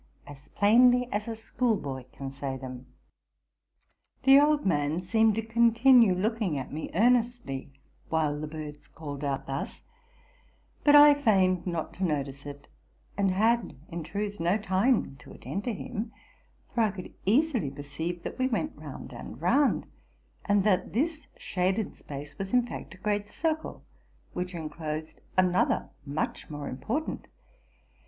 [0.25, 2.87] as plainly as a schoolboy can say them.
[4.23, 7.71] The old man seemed to continue looking at me earnestly
[8.09, 9.83] while the birds called out thus;
[10.83, 12.67] but I feigned not to notice it,
[13.15, 16.11] and had in truth no time to attend to him,
[16.73, 20.55] for I could easily perceive that we went round and round, 46 TRUTH AND FICTION
[20.57, 23.83] and that this shaded space was in fact a great cirele,
[24.33, 27.27] which enclosed another much more important.